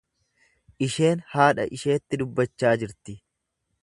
Isheen 0.85 1.21
haadha 1.33 1.67
isheetti 1.77 2.19
dubbachaa 2.23 2.73
jirti. 2.85 3.17